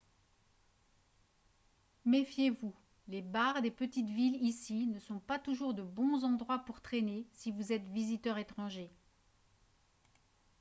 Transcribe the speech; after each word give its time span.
méfiez-vous 2.05 2.73
les 3.07 3.21
bars 3.21 3.61
des 3.61 3.69
petites 3.69 4.09
villes 4.09 4.43
ici 4.43 4.87
ne 4.87 4.97
sont 4.99 5.19
pas 5.19 5.37
toujours 5.37 5.75
de 5.75 5.83
bons 5.83 6.23
endroits 6.23 6.57
pour 6.65 6.81
traîner 6.81 7.27
si 7.33 7.51
vous 7.51 7.71
êtes 7.71 7.85
visiteur 7.87 8.39
étranger 8.39 8.89